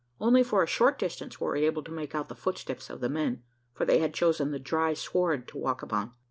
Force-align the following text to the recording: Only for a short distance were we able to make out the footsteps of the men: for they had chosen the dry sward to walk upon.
Only 0.19 0.41
for 0.41 0.63
a 0.63 0.65
short 0.65 0.97
distance 0.97 1.39
were 1.39 1.51
we 1.51 1.63
able 1.67 1.83
to 1.83 1.91
make 1.91 2.15
out 2.15 2.27
the 2.27 2.33
footsteps 2.33 2.89
of 2.89 3.01
the 3.01 3.07
men: 3.07 3.43
for 3.71 3.85
they 3.85 3.99
had 3.99 4.15
chosen 4.15 4.49
the 4.49 4.57
dry 4.57 4.95
sward 4.95 5.47
to 5.49 5.59
walk 5.59 5.83
upon. 5.83 6.13